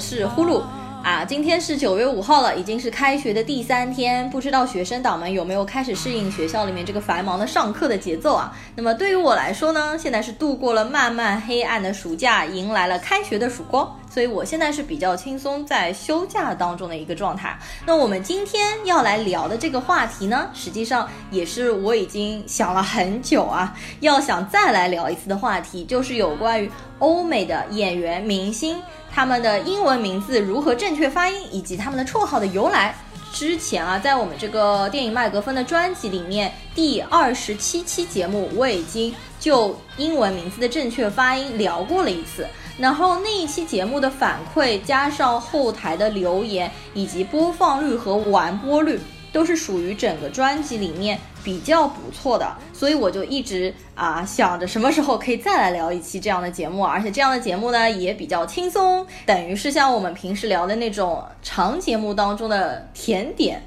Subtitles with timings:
[0.00, 0.62] 是呼噜
[1.04, 1.24] 啊。
[1.24, 8.56] 今天是九月五号了，已经是开学的第三天，不知道学生党们有没有开始适应学校里面这个繁忙的上课的节奏啊？
[8.74, 13.96] 那么对于我来说呢，现在是度过了漫漫黑暗的暑假，迎来了开学的曙光。
[14.12, 17.56] 所以我现在是比较轻松，在休假当中的一个状态。
[17.86, 28.76] 那我们今天要来聊的这个话题呢，实际上也是我已经想了很久啊，要想再来聊一次的话题，就是有关于欧美的演员明星
[29.12, 32.94] 他们的英文名字如何正确发音，以及他们的绰号的由来。
[33.32, 42.46] 之前啊，在我们这个电影麦格芬的专辑里面，第二十七期节目，我已经就英文名字的正确发音聊过了一次。
[42.76, 48.98] 然后那一期节目的反馈，加上后台的留言，以及播放率和完播率，
[49.32, 52.56] 都是属于整个专辑里面比较不错的。
[52.72, 63.62] 所以我就一直啊想着什么时候可以再来聊一期这样的节目，而且这样的节目呢也比较轻松，等于是像我们平时聊的那种长节目当中的甜点。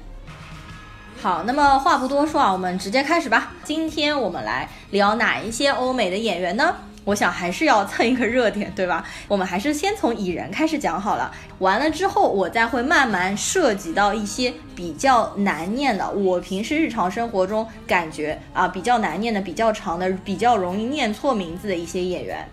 [1.22, 3.52] 好，那么话不多说啊，我们直接开始吧。
[3.62, 6.76] 今天我们来聊哪一些欧美的演员呢？
[7.04, 9.04] 我想还是要蹭一个热点，对吧？
[9.28, 11.30] 我们还是先从蚁人开始讲好了。
[11.58, 22.48] 完了之后，我再会慢慢涉及到一些比较难念的，我平时日常生活中感觉啊比较难念的、比较长的、比较容易念错名字的一些演员。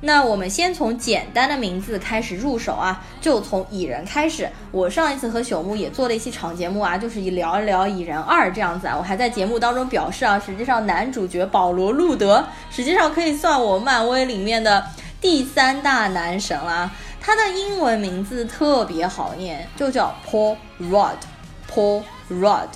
[0.00, 4.48] 那我们先从简单的名字开始入手啊，就从蚁人开始。
[4.70, 8.94] 我上一次和朽木也做了一期长节目啊，就是以聊一聊蚁人二这样子啊。
[8.96, 14.84] 我还在节目当中表示啊，实际上男主角保罗路德实际上可以算我漫威里面的
[15.20, 16.88] 第三大男神啦。
[17.20, 22.68] 他的英文名字特别好念，就叫 Paul Rudd，Paul Rudd。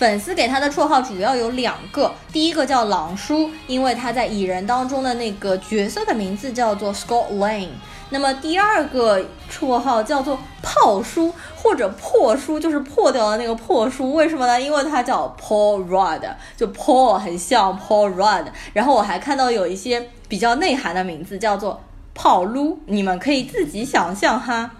[0.00, 7.68] 粉丝给他的绰号主要有两个，第一个叫狼叔，因为他在蚁人当中的那个角色的名字叫做 Scott Lang。
[8.08, 9.22] 那么第二个
[9.52, 14.14] 绰号叫做炮叔或者破叔，就是破掉的那个破叔。
[14.14, 14.58] 为什么呢？
[14.58, 16.22] 因为他叫 Paul Rudd，
[16.56, 18.46] 就 Paul 很像 Paul Rudd。
[18.72, 21.78] 然后我还看到有一些比较内涵的名字叫做
[22.14, 24.70] 炮撸，你们可以自己想象哈。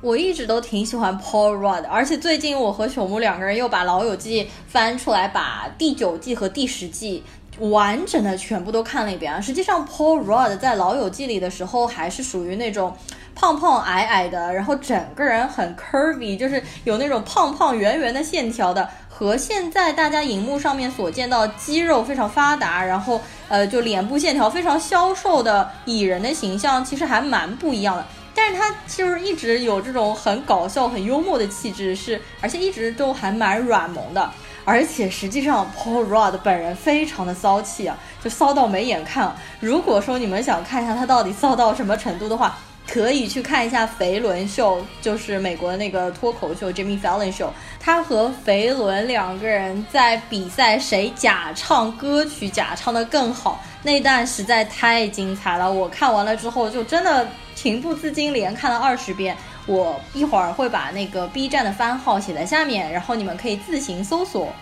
[0.00, 7.24] 我一直都挺喜欢 Paul Rudd，而且最近我和朽木两个人又把《老友记》翻出来，把第九季和第十季
[7.58, 9.40] 完整的全部都看了一遍啊。
[9.40, 12.96] 实际上，Paul Rudd 在《老友记》里的时候还是属于那种
[13.34, 28.06] 胖胖矮矮的，然后整个人很 curvy，就是有那种胖胖圆圆的线条的，和现在大家荧幕上面所见到肌肉非常发达，然后呃就脸部线条非常消瘦的蚁人的形象，其实还蛮不一样的。
[28.38, 34.30] 但是他就是一直有这种很搞笑、很幽默的气质，是而且一直都还蛮软萌的。
[34.64, 39.34] 而且实际上，Paul Rudd 本人非常的骚气啊，就骚到没眼看。
[39.58, 42.56] 如果说你们想看一下他到底骚到什么程度的话，
[42.86, 47.48] 可以去看一下肥伦秀，就是美国的那个脱口秀 Jimmy Fallon Show。
[47.80, 55.70] 他和肥伦两个人在比赛谁假唱歌曲假唱的更好，那一段实在太精彩了。
[55.70, 57.28] 我看完了之后就真的。
[57.58, 64.52] 情不自禁连看了二十遍，我一会儿会把那个 B 站的番号写在下面，然后你们可以自行搜索。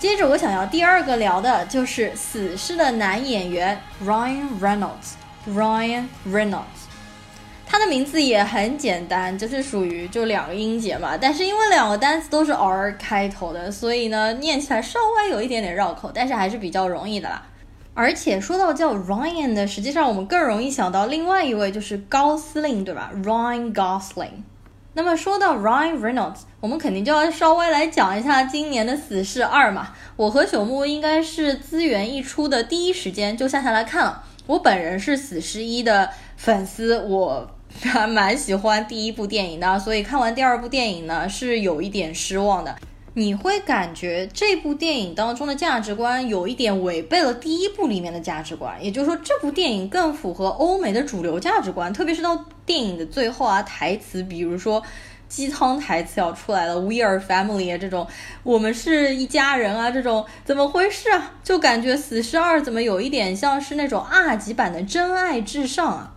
[0.00, 6.90] 接着我想要第二个聊的就是《死侍》的男演员 Ryan Reynolds，Ryan Reynolds，
[7.68, 17.40] 他的名字也很简单，就是属于就两个音节嘛，但是因为两个单词都是 R 开头的，所以呢念起来稍微有一点点绕口，但是还是比较容易的啦。
[17.94, 24.42] 而且说到叫 Ryan 的，实际上我们更容易想到另外一位就是高司令，对吧？Ryan Gosling。
[24.94, 29.90] 那么说到 Ryan Reynolds，我们肯定就要稍微来讲一下今年的《死侍二》嘛。
[30.16, 34.22] 我和朽木应该是资源一出的第一时间就下下来看了。
[34.46, 37.50] 我本人是《死侍一》的粉丝，我
[37.80, 42.74] 还蛮喜欢第一部电影的，所以看完第二部电影呢，是有一点失望的。
[43.14, 51.92] 你会感觉这部电影当中的价值观有一点违背了第一部里面的价值观，也就是说，这部电影更符合欧美的主流价值观。
[51.92, 54.82] 特别是到电影的最后啊，台词，比如说
[55.28, 58.06] 鸡汤台词要出来了，“We are family” 啊，这种
[58.42, 61.32] 我们是一家人啊，这种怎么回事啊？
[61.44, 66.14] 就感觉《死侍二》怎么有一点像是那种二级版的《真爱至上》啊？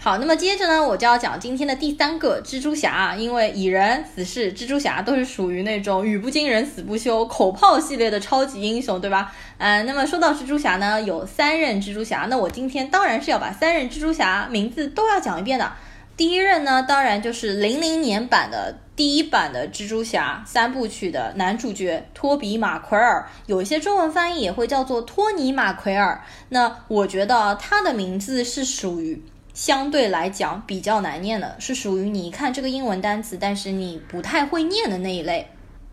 [0.00, 9.34] 好，那么接着呢，我就要讲今天的第三个蜘蛛侠，因为蚁人、死侍、蜘蛛侠都是属于那种语不惊人死不休、口炮系列的超级英雄，对吧？
[9.58, 15.72] 嗯，那么说到蜘蛛侠呢，有三任蜘蛛侠，那我今天当然是要把三任蜘蛛侠名字都要讲一遍的。
[16.16, 26.22] 第一任呢，当然就是零零年版的第一版的蜘蛛侠三部曲的男主角托比马奎尔，有一些中文翻译也会叫做托尼马奎尔。
[26.50, 29.20] 那我觉得他的名字是属于
[29.58, 35.48] 相对来讲比较难念的，是属于你一看这个英文单词，但是你不太会念的那一类。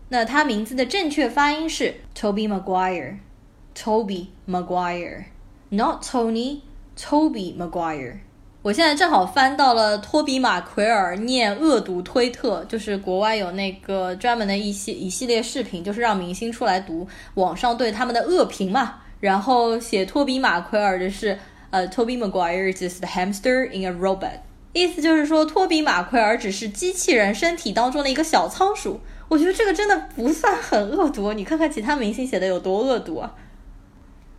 [0.08, 8.18] 那他名字的正确发音是 Toby Maguire，Toby Maguire，not Tony，Toby Maguire。
[8.62, 19.00] 我现在正好翻到了托比马奎尔念恶毒推特，就是国外有那个专门的一系一系列视频，就是让明星出来读网上对他们的恶评嘛。
[19.18, 21.36] 然后写托比马奎尔的是，
[21.70, 24.40] 呃，Toby Maguire is the hamster in a robot，
[24.72, 29.00] 意思就是说托比马奎尔只是机器人身体当中的一个小仓鼠。
[29.28, 33.34] 我觉得这个真的不算很恶毒，你看看其他明星写的有多恶毒啊。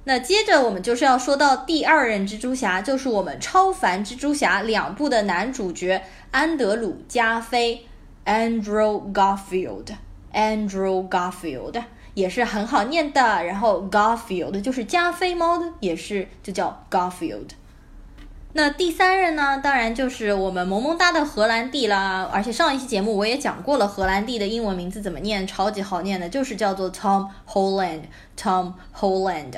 [0.05, 6.01] 那接着我们就是要说到第二任蜘蛛侠，就是我们超凡蜘蛛侠两部的男主角
[6.31, 7.85] 安德鲁加菲
[8.25, 11.83] （Andrew Garfield），Andrew Garfield
[12.17, 13.43] 也是很好念的。
[13.45, 17.49] 然后 Garfield 就是加菲猫的，也是就叫 Garfield。
[18.53, 22.27] 那第三任呢，当然就是我们萌萌哒的荷兰弟啦。
[22.33, 29.53] 而且上一期节目我也讲过了，荷兰弟的英文名字怎么念，超级好念的，就是叫做 Tom Holland，Tom Holland。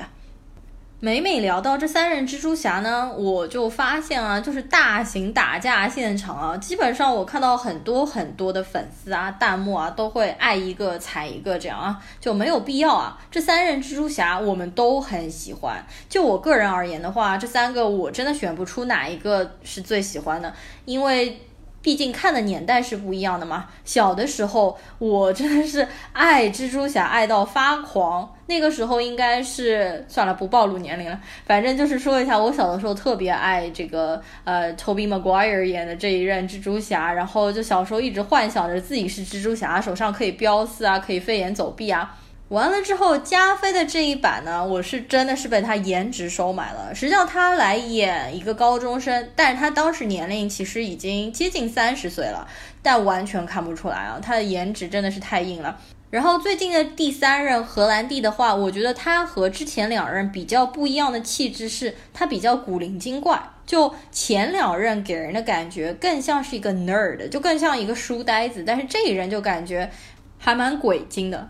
[1.02, 13.18] 每每聊到这三任蜘蛛侠呢，我就发现啊，就是大型打架现场啊，基本上我看到很多很多的粉丝啊，弹幕啊，都会爱一个踩一个这样啊，就没有必要啊。
[13.32, 20.54] 这三任蜘蛛侠我们都很喜欢，就我个人而言的话，这三个我真的选不出哪一个是最喜欢的，
[20.84, 21.40] 因为。
[21.82, 23.68] 毕竟看的年代是不一样的嘛。
[23.86, 28.36] 小的时候，我真的是爱蜘蛛侠爱到发狂。
[28.48, 31.20] 那个时候应该是算了，不暴露年龄了。
[31.46, 37.14] 反正就是说一下，我小的时候特别爱这个呃，Toby Maguire 演的这一任蜘蛛侠。
[37.14, 42.18] 然后就小时候一直幻想着自己是蜘蛛侠，手上可以飙丝啊，可以飞檐走壁啊。
[42.50, 46.94] 完了之后，加菲的这一版呢，我是真的是被他颜值收买了。
[46.96, 52.48] 实际上他来演一个高中生，但是他当时年龄其实已经接近三十岁了，
[52.82, 55.80] 但完全看不出来啊，他的颜值真的是太硬了。
[56.10, 63.40] 然后最近的第三任荷兰弟的话，我觉得他和之前两任比较不一样的气质是，他比较古灵精怪。
[63.68, 69.92] 就前两任给人的感觉更像是一个 nerd，就更像一个书呆子，但是这一任就感觉
[70.40, 71.48] 还蛮鬼精的。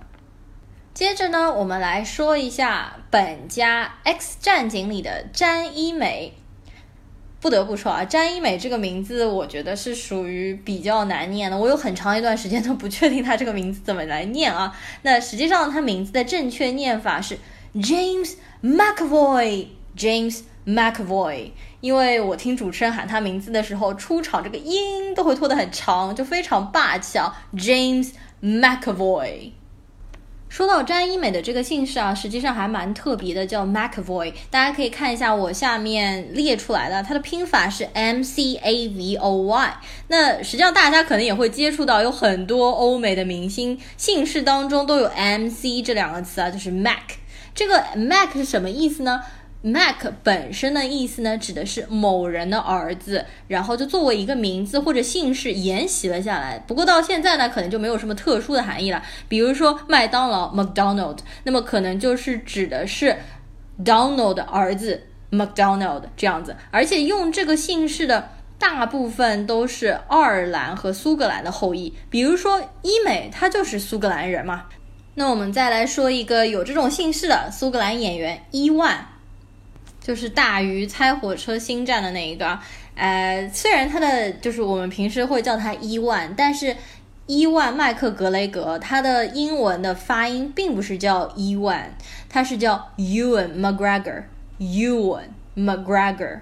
[0.99, 6.33] 接着呢，我们来说一下本家《X 战警》里的詹一美。
[7.39, 11.57] 不得不说啊，詹一美这个名字，我觉得是属于比较难念的。
[11.57, 14.77] 我有很长一段时间都不确定他这个名字怎么来念啊。
[15.03, 17.37] 那实际上他名字的正确念法是
[17.75, 21.51] James McAvoy，James McAvoy。
[21.79, 28.11] 因为我听主持人喊他名字的时候，出场这个音都会拖得很长，就非常霸气啊，James
[28.43, 29.51] McAvoy。
[30.49, 34.33] 说到詹一美的这个姓氏啊，实际上还蛮特别的，叫 McAvoy。
[34.49, 39.77] 大家可以看一下我下面列出来的，它的拼法是 M C A V O Y。
[40.07, 46.97] 那实际上大家可能也会接触到，有很多欧美的明星姓氏当中都有 M C 这两个词啊，就是 Mac。
[47.53, 49.21] 这个 Mac 是什么意思呢
[49.61, 56.57] ？Mac 本身的意思呢，指的是某人的儿子，然后就作为一个名字或者姓氏沿袭了下来。
[56.59, 59.03] 不过到现在呢，可能就没有什么特殊的含义了。
[59.27, 63.17] 比如说麦当劳 （McDonald），那么可能就是指的是
[63.83, 66.55] Donald 的儿子 McDonald 这样子。
[66.71, 71.93] 而且用这个姓氏的大部分都是爱尔兰和苏格兰的后裔。
[72.09, 74.67] 比如说伊美，他就是苏格兰人嘛。
[75.15, 79.05] 那我们再来说一个有这种姓氏的苏格兰演员伊万。
[80.09, 82.57] 就是大鱼猜火车星战的那一个，
[82.95, 86.75] 呃，虽然他的就是我们平时会叫他伊万，但是
[87.27, 91.95] 伊万麦克格雷格他的英文的发音并不是叫伊万，
[92.27, 95.25] 他是叫 Ewan McGregor，Ewan
[95.55, 96.39] McGregor，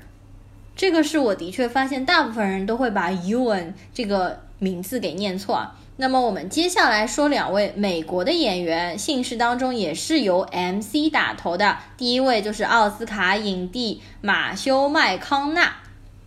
[0.74, 5.72] 这个是我的确发现大部分人都会把 Ewan 这个名字给念错。
[6.00, 11.80] 那么我们接下来说两位美国的演员，姓氏当中也是由 M C 打头的。
[11.98, 15.78] 第一位就是奥斯卡影帝马修麦康纳，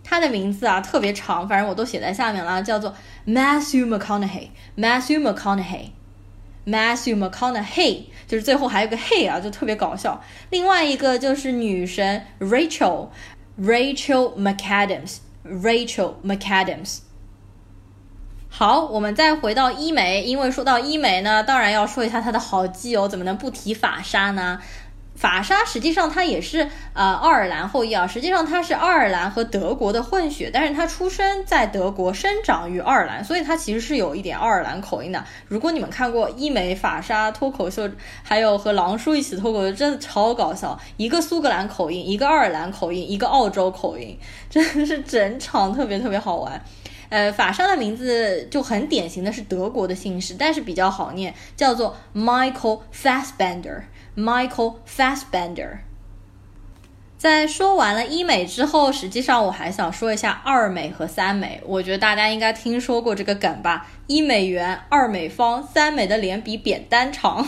[0.02, 2.92] 他的名字啊特别长，反正我都写在下面了，叫做
[3.24, 10.20] Matthew McConaughey，Matthew McConaughey，Matthew McConaughey，就是最后还有个 Hey 啊，就特别搞笑。
[10.50, 17.02] 另外一个就是女神 Rachel，Rachel McAdams，Rachel McAdams。
[18.52, 24.60] 好，我们再回到医美，因为说到医美呢，当然要说一下它的好基友，怎么能不提法莎呢？
[25.14, 35.22] 法沙实际上它也是呃爱尔兰后裔啊，实际上它是爱尔兰和德国的混血，但是它出生在德国，生长于爱尔兰，所以它其实是有一点爱尔兰口音的。
[35.46, 37.88] 如果你们看过医美法沙脱口秀，
[38.22, 44.18] 还有和狼叔一起脱口秀，真的超搞笑，一个苏格兰口音，一个爱尔兰口音，一个澳洲口音，
[44.50, 46.62] 真的是整场特别特别好玩。
[47.10, 53.82] 呃，法商的名字就很典型的是德国的姓氏，但是比较好念，叫做 Michael Fassbender。
[54.16, 55.78] Michael Fassbender。
[57.18, 61.60] 在说完了医美之后，实际上我还想说一下二美和三美。
[61.66, 63.86] 我觉得大家应该听说过这个梗吧？
[64.06, 67.46] 一美圆，二美方，三美的脸比扁担长。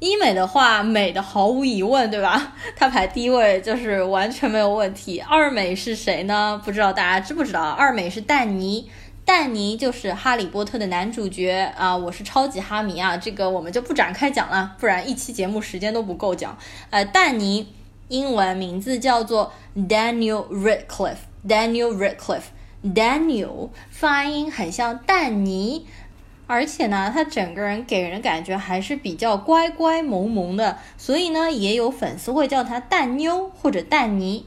[0.00, 2.54] 医美的话，美的毫无疑问，对吧？
[2.74, 5.20] 它排第一位就是完全没有问题。
[5.20, 6.60] 二美是谁呢？
[6.64, 7.62] 不知道大家知不知道？
[7.70, 8.90] 二美是丹尼。
[9.26, 16.56] 丹尼就是《哈利波特》的男主角啊，我是超级哈迷啊，这个我们就不展开讲了，不然一期节目时间都不够讲。
[16.88, 17.68] 呃，丹尼
[18.08, 25.86] 英文名字叫做 Daniel Radcliffe，Daniel Radcliffe，Daniel 发音很像丹尼，
[26.50, 34.44] 而且呢，他整个人给人感觉还是比较乖乖萌萌的，所以呢，也有粉丝会叫他蛋妞或者蛋尼。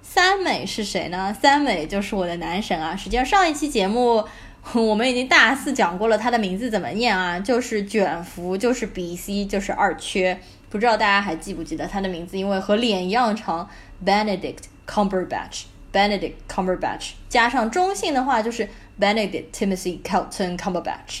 [0.00, 1.36] 三美是谁呢？
[1.38, 2.96] 三美就是我的男神啊！
[2.96, 4.24] 实际上上一期节目
[4.72, 7.38] 我们已经大肆讲过了，他的名字怎么念啊？
[7.38, 10.40] 就是卷福，就是 B C，就是二缺。
[10.70, 12.38] 不知道大家还记不记得他的名字？
[12.38, 13.68] 因为和脸一样长
[14.02, 18.66] ，Benedict Cumberbatch，Benedict Cumberbatch，加上中性的话就是
[19.00, 21.20] Benedict Timothy Kelton Cumberbatch。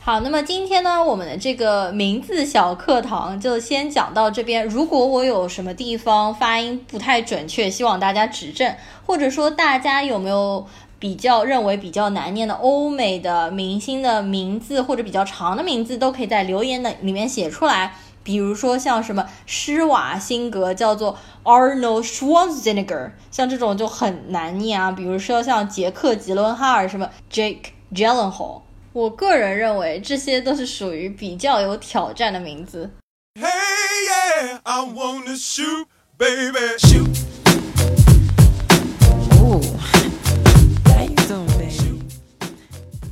[0.00, 4.66] 好，那么今天呢，我们的这个名字小课堂就先讲到这边。
[4.66, 8.74] 如果我有什么地方发音不太准确，希望大家指正，
[9.06, 10.66] 或者说大家有没有
[10.98, 17.94] 比较认为比较难念的欧美的明星的名字，或者比较长的名字，都可以在留言的里面写出来。
[18.24, 24.90] 比如说像什么施瓦辛格叫做 Arnold Schwarzenegger，像这种就很难念啊。
[24.90, 28.62] 比如说像杰克吉伦哈尔什么 Jake Gyllenhaal。
[28.92, 32.90] 我个人认为这些都是属于比较有挑战的名字。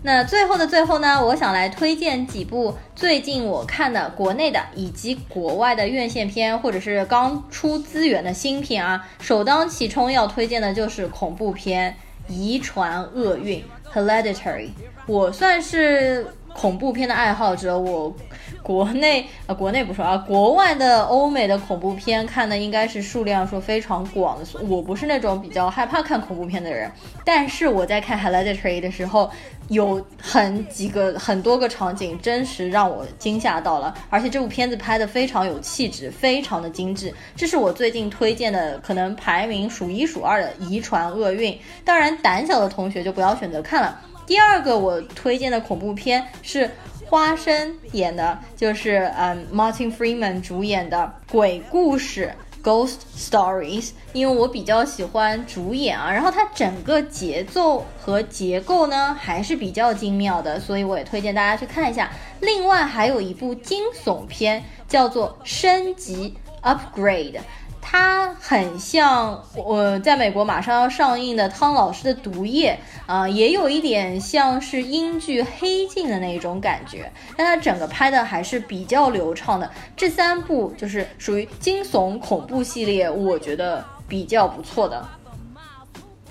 [0.05, 9.09] 那最后的最后呢，我想来推荐几部最近我看的国内的以及国外的院线片，或者是刚出资源的新片啊。
[9.21, 11.97] 首当其冲要推荐的就是恐怖片
[12.33, 14.71] 《遗传厄运》（Hereditary）。
[15.07, 18.15] 我算是恐怖片的爱好者，我
[18.63, 24.47] 国内啊，国内不说啊，国外的欧美的恐怖片看的应该是数量说非常广的。
[24.69, 26.91] 我不是那种比较害怕看恐怖片的人，
[27.25, 29.31] 但是我在看《Hereditary》的时候，
[29.69, 37.13] 有很几个很多个场景真实让我惊吓到了，而且这部片子拍的非常有气质，非常的精致。
[37.35, 41.53] 这是我最近推荐的，可能排名数一数二的《遗传厄运》。
[41.85, 43.99] 当然，胆小的同学就不要选择看了。
[44.27, 46.71] 第二个我推荐的恐怖片是
[47.07, 62.11] 花生演的，就是嗯，Martin Freeman 主演的鬼故事 Ghost Stories，因为我比较喜欢主演啊，然后它整个节奏和结构呢还是比较精妙的，所以我也推荐大家去看一下。
[62.41, 67.41] 另外还有一部惊悚片叫做升级 Upgrade。
[67.85, 79.71] 它很像我在美国马上要上映的汤老师的《毒液》啊，也有一点像是英剧《黑镜》的那种感觉，但它整个拍的还是比较流畅的。
[79.97, 85.07] 这三部就是属于惊悚恐怖系列，我觉得比较不错的。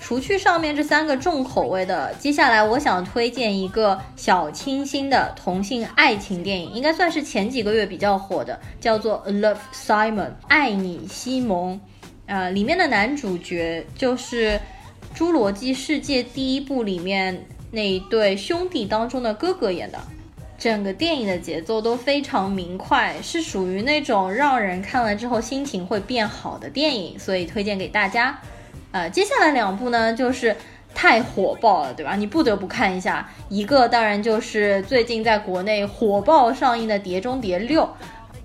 [0.00, 11.80] 除去上面这三个重口味的，接下来我想推荐一个小清新的同性爱情电影，应该算是前几个月比较火的，叫做《Love Simon》爱你西蒙。
[12.26, 14.50] 呃，里面的男主角就是
[15.22, 20.00] 《侏罗纪世界》第一部里面那一对兄弟当中的哥哥演的。
[20.58, 28.36] 整个电影的节奏都非常明快，是属于那种让人看了之后心情会变好的电影，所以推荐给大家。
[28.90, 30.56] 呃，接下来两部呢，就是
[30.92, 32.16] 太火爆了，对吧？
[32.16, 33.30] 你不得不看一下。
[33.48, 37.82] 一个当然就是最近在国内火爆上映的《碟中谍六》。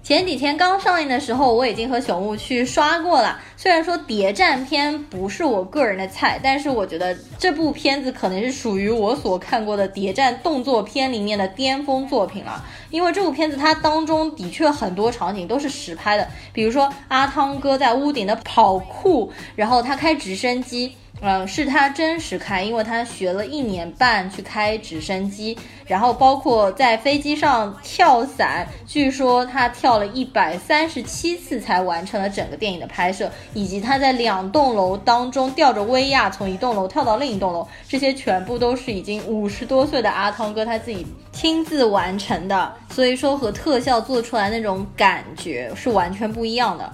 [0.08, 3.38] 前几天刚上映的时候，我已经和熊木去刷过了。
[3.58, 12.64] 虽然说谍战片不是我个人的菜，但是我觉得这部片子可能是属于我所看过的谍战动作片里面的巅峰作品了。
[12.90, 20.96] 因为这部片子它当中的确很多场景都是实拍的，比如说阿汤哥在屋顶的跑酷，然后他开直升机。
[21.20, 25.58] 嗯，是他真实开，因为他学了一年半去开直升机，
[25.88, 46.92] 然后包括在飞机上跳伞，据说他跳了一百三十七次才完成了整个电影的拍摄，以及他在两栋楼当中吊着威亚从一栋楼跳到另一栋楼，这些全部都是已经五十多岁的阿汤哥他自己亲自完成的，所以说和特效做出来那种感觉是完全不一样的。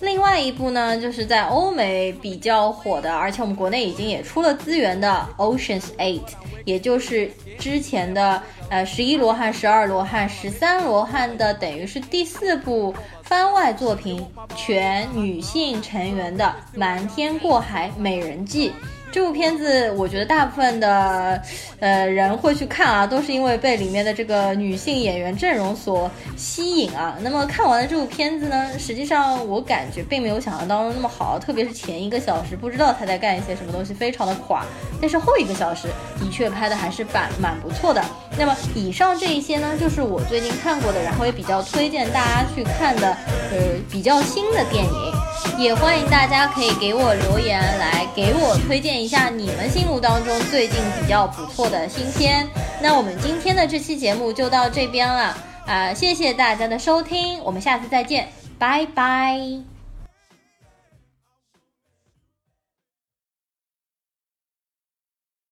[0.00, 6.20] 另外一部呢，就是在欧美比较火的，而且我们国内已经也出了资源的《Ocean's Eight》，
[6.64, 14.24] 也就是之前的呃十一罗汉、十二罗汉、十三罗汉的，等于是第四部番外作品，
[14.54, 16.44] 全女性成员的
[16.78, 18.68] 《瞒天过海美人计》。
[19.16, 21.40] 这部片子，我觉得大部分的
[21.80, 27.16] 呃人会去看啊，都是因为被里面的这个女性演员阵容所吸引啊。
[27.22, 34.66] 那么看完了这部片子呢，实际上我感觉并没有想象当中那么好，特别是前一个小时，不知道他在干一些什么东西，非常的垮。
[35.00, 35.88] 但是后一个小时
[36.20, 38.04] 的确拍的还是蛮蛮不错的。
[38.36, 43.16] 那么以上这一些呢，就是我最近看过的，然后也比较推荐大家去看的，
[43.50, 43.58] 呃，
[43.90, 45.15] 比较新的电影。
[45.58, 52.46] 也欢迎大家可以给我留言，来给我推荐一下你们心目当中最近比较不错的新片。
[52.82, 55.36] 那我们今天的这期节目就到这边了，
[55.66, 59.75] 啊，谢谢大家的收听，我们下次再见，拜拜。